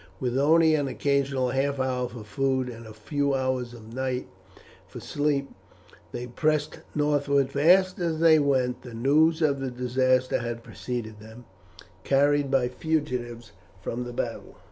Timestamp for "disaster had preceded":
9.69-11.19